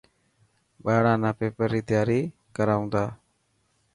ٻاران 0.83 1.17
نا 1.23 1.31
پيپر 1.39 1.67
ري 1.73 1.81
تياري 1.87 2.19
ڪرائون 2.55 2.85
ٿا. 2.93 3.03